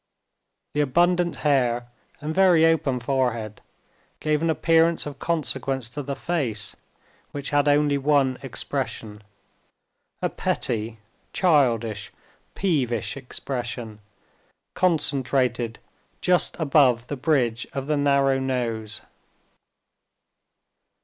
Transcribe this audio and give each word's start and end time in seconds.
The 0.73 0.81
abundant 0.81 1.35
hair 1.45 1.87
and 2.21 2.33
very 2.33 2.65
open 2.65 2.99
forehead 2.99 3.61
gave 4.19 4.41
an 4.41 4.49
appearance 4.49 5.05
of 5.05 5.19
consequence 5.19 5.89
to 5.91 6.01
the 6.01 6.15
face, 6.15 6.75
which 7.33 7.51
had 7.51 7.67
only 7.67 7.99
one 7.99 8.39
expression—a 8.41 10.29
petty, 10.29 10.97
childish, 11.33 12.11
peevish 12.55 13.15
expression, 13.15 13.99
concentrated 14.73 15.77
just 16.19 16.59
above 16.59 17.05
the 17.05 17.15
bridge 17.15 17.67
of 17.73 17.85
the 17.85 17.95
narrow 17.97 18.39
nose. 18.39 19.01